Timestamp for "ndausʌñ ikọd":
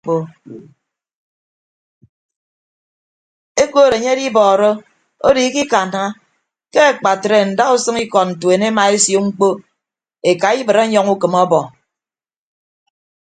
7.51-8.27